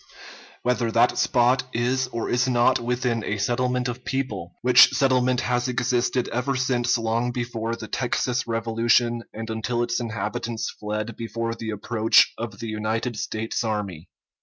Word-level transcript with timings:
_Whether 0.63 0.91
that 0.93 1.15
spot 1.19 1.65
is 1.73 2.07
or 2.07 2.27
is 2.27 2.47
not 2.47 2.79
within 2.79 3.23
a 3.23 3.37
settlement 3.37 3.87
of 3.87 4.03
people, 4.03 4.55
which 4.63 4.89
settlement 4.93 5.41
has 5.41 5.67
existed 5.67 6.27
ever 6.29 6.55
since 6.55 6.97
long 6.97 7.31
before 7.31 7.75
the 7.75 7.87
Texas 7.87 8.47
revolution 8.47 9.21
and 9.31 9.47
until 9.51 9.83
its 9.83 9.99
inhabitants 9.99 10.71
fled 10.71 11.15
before 11.15 11.53
the 11.53 11.69
approach 11.69 12.33
of 12.35 12.57
the 12.57 12.67
United 12.67 13.15
States 13.15 13.63
army. 13.63 14.09